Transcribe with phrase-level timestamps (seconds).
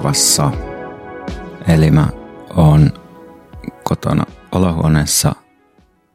[0.00, 0.50] korvassa.
[1.68, 2.08] Eli mä
[2.56, 2.92] oon
[3.84, 5.34] kotona olohuoneessa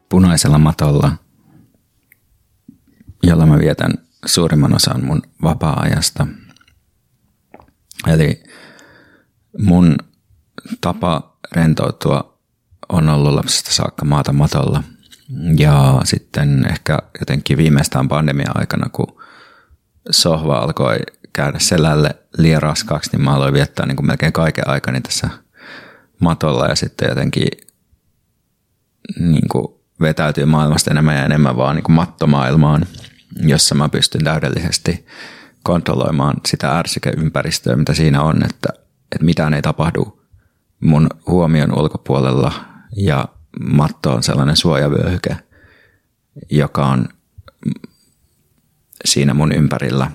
[0.08, 1.12] punaisella matolla,
[3.22, 3.90] jolla mä vietän
[4.26, 6.26] suurimman osan mun vapaa-ajasta.
[8.06, 8.42] Eli
[9.58, 9.96] mun
[10.80, 12.38] tapa rentoutua
[12.88, 14.82] on ollut lapsesta saakka maata matolla.
[15.58, 19.15] Ja sitten ehkä jotenkin viimeistään pandemia-aikana, kun
[20.10, 20.96] sohva alkoi
[21.32, 25.30] käydä selälle liian raskaaksi, niin mä aloin viettää niin kuin melkein kaiken aikani tässä
[26.20, 27.48] matolla ja sitten jotenkin
[29.20, 29.66] niin kuin
[30.00, 32.86] vetäytyy maailmasta enemmän ja enemmän vaan niin kuin mattomaailmaan,
[33.36, 35.06] jossa mä pystyn täydellisesti
[35.62, 38.68] kontrolloimaan sitä ärsykeympäristöä, mitä siinä on, että,
[39.12, 40.22] että mitään ei tapahdu
[40.80, 42.52] mun huomion ulkopuolella
[42.96, 43.28] ja
[43.70, 45.36] matto on sellainen suojavyöhyke,
[46.50, 47.08] joka on
[49.06, 50.10] siinä mun ympärillä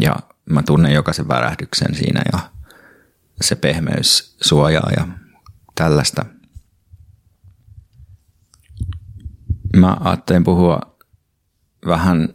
[0.00, 0.16] ja
[0.50, 2.38] mä tunnen jokaisen värähdyksen siinä ja
[3.40, 5.08] se pehmeys suojaa ja
[5.74, 6.24] tällaista.
[9.76, 10.96] Mä ajattelin puhua
[11.86, 12.28] vähän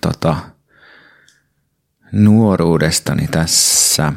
[0.00, 0.36] tota,
[2.12, 4.12] nuoruudestani tässä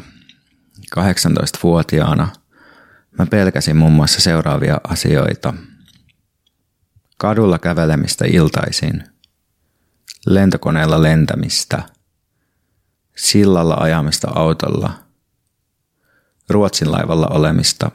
[1.00, 2.28] 18-vuotiaana.
[3.20, 5.54] Mä pelkäsin muun muassa seuraavia asioita.
[7.18, 9.04] Kadulla kävelemistä iltaisin,
[10.28, 11.84] lentokoneella lentämistä,
[13.16, 14.94] sillalla ajamista autolla,
[16.50, 17.92] Ruotsin laivalla olemista.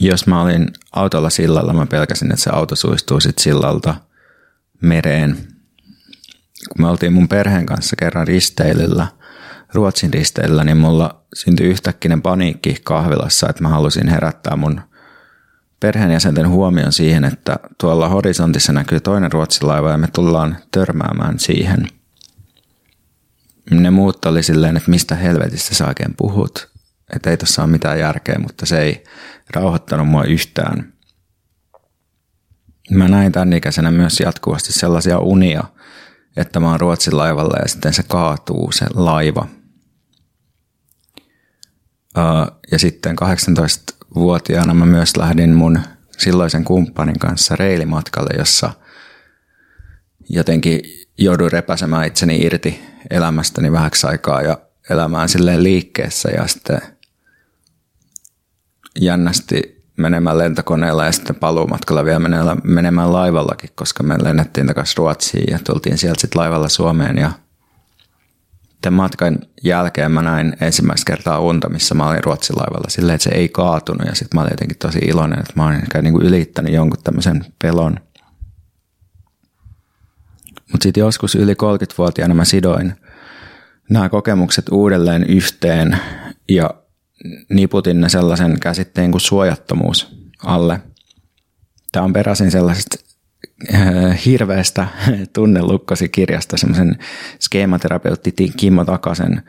[0.00, 3.94] Jos mä olin autolla sillalla, mä pelkäsin, että se auto suistuu sit sillalta
[4.82, 5.36] mereen.
[6.68, 9.06] Kun me oltiin mun perheen kanssa kerran risteilyllä,
[9.74, 14.80] Ruotsin risteilyllä, niin mulla syntyi yhtäkkinen paniikki kahvilassa, että mä halusin herättää mun
[15.80, 21.88] perheenjäsenten huomion siihen, että tuolla horisontissa näkyy toinen Ruotsin laiva ja me tullaan törmäämään siihen.
[23.70, 26.68] Ne muut oli silleen, että mistä helvetistä sä oikein puhut.
[27.16, 29.04] Että ei tossa ole mitään järkeä, mutta se ei
[29.50, 30.92] rauhoittanut mua yhtään.
[32.90, 35.64] Mä näin tämän ikäisenä myös jatkuvasti sellaisia unia,
[36.36, 39.46] että mä oon Ruotsin laivalla ja sitten se kaatuu se laiva.
[42.72, 43.16] Ja sitten
[44.08, 45.78] 18-vuotiaana mä myös lähdin mun
[46.18, 48.70] silloisen kumppanin kanssa reilimatkalle, jossa
[50.28, 50.80] jotenkin
[51.18, 54.58] jouduin repäsemään itseni irti elämästäni vähäksi aikaa ja
[54.90, 56.80] elämään silleen liikkeessä ja sitten
[59.00, 65.58] jännästi menemään lentokoneella ja sitten paluumatkalla vielä menemään laivallakin, koska me lennettiin takaisin Ruotsiin ja
[65.64, 67.32] tultiin sieltä sitten laivalla Suomeen ja
[68.88, 73.24] tämän matkan jälkeen mä näin ensimmäistä kertaa unta, missä mä olin Ruotsin laivalla silleen, että
[73.24, 76.12] se ei kaatunut ja sitten mä olin jotenkin tosi iloinen, että mä olin ehkä niin
[76.12, 78.00] kuin ylittänyt jonkun tämmöisen pelon.
[80.72, 82.94] Mutta sitten joskus yli 30-vuotiaana mä sidoin
[83.90, 85.98] nämä kokemukset uudelleen yhteen
[86.48, 86.70] ja
[87.50, 90.08] niputin ne sellaisen käsitteen kuin suojattomuus
[90.44, 90.80] alle.
[91.92, 93.07] Tämä on peräisin sellaisesta
[94.26, 94.88] hirveästä
[95.34, 96.98] tunnelukkosi kirjasta, semmoisen
[97.40, 99.42] skeematerapeutti Kimmo Takasen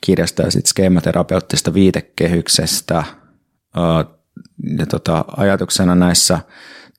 [0.00, 2.98] kirjasta ja sitten skeematerapeuttista viitekehyksestä.
[2.98, 3.06] Äh,
[4.78, 6.38] ja tota, ajatuksena näissä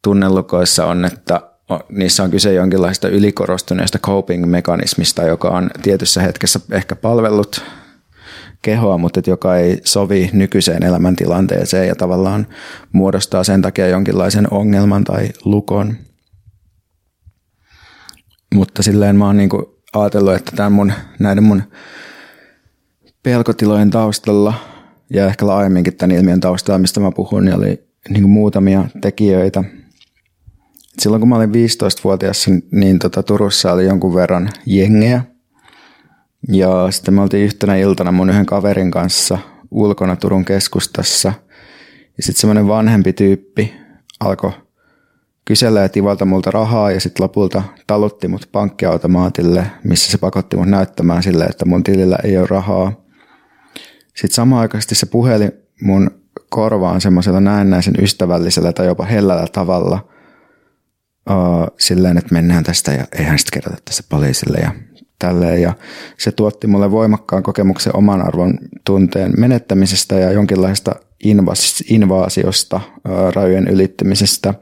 [0.03, 1.41] tunnelukoissa on, että
[1.90, 7.66] niissä on kyse jonkinlaista ylikorostuneesta coping-mekanismista, joka on tietyssä hetkessä ehkä palvellut
[8.61, 12.47] kehoa, mutta joka ei sovi nykyiseen elämäntilanteeseen ja tavallaan
[12.91, 15.96] muodostaa sen takia jonkinlaisen ongelman tai lukon.
[18.56, 21.64] Mutta silleen mä oon niinku ajatellut, että tämän mun, näiden mun
[23.24, 24.54] pelkotilojen taustalla
[25.14, 29.64] ja ehkä laajemminkin tämän ilmiön taustalla, mistä mä puhun, niin oli niinku muutamia tekijöitä–
[31.00, 35.23] silloin kun mä olin 15-vuotias, niin tota, Turussa oli jonkun verran jengeä.
[36.47, 39.38] Ja sitten me oltiin yhtenä iltana mun yhden kaverin kanssa
[39.72, 41.34] ulkona Turun keskustassa.
[42.18, 43.73] Ja sitten semmoinen vanhempi tyyppi
[44.20, 44.52] alkoi
[45.49, 50.69] kysellä ja tivalta multa rahaa ja sitten lopulta talutti mut pankkiautomaatille, missä se pakotti mut
[50.69, 52.91] näyttämään sille, että mun tilillä ei ole rahaa.
[54.07, 55.49] Sitten samaan aikaisesti se puheli
[55.81, 56.11] mun
[56.49, 59.99] korvaan semmoisella näennäisen ystävällisellä tai jopa hellällä tavalla–
[61.29, 64.72] uh, silleen, että mennään tästä ja eihän sitten kerrota tässä poliisille ja
[65.19, 65.61] tälleen.
[65.61, 65.73] Ja
[66.17, 68.53] se tuotti mulle voimakkaan kokemuksen oman arvon
[68.85, 74.53] tunteen menettämisestä ja jonkinlaista invas- invaasiosta, uh, rajojen ylittämisestä.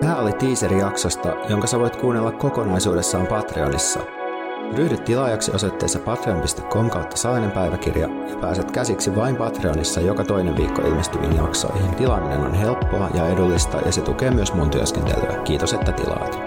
[0.00, 4.00] Tämä oli teaseri jaksosta, jonka sä voit kuunnella kokonaisuudessaan Patreonissa–
[4.72, 10.82] Ryhdy tilaajaksi osoitteessa patreon.com kautta salainen päiväkirja ja pääset käsiksi vain Patreonissa joka toinen viikko
[10.82, 11.94] ilmestyviin jaksoihin.
[11.94, 15.42] Tilaaminen on helppoa ja edullista ja se tukee myös mun työskentelyä.
[15.44, 16.43] Kiitos, että tilaat.